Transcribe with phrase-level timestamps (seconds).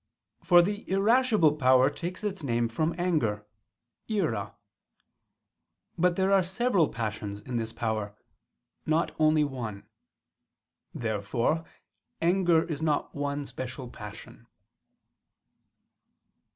[0.43, 3.45] For the irascible power takes its name from anger
[4.09, 4.55] (ira).
[5.95, 8.15] But there are several passions in this power,
[8.87, 9.85] not only one.
[10.91, 11.65] Therefore
[12.19, 14.47] anger is not one special passion.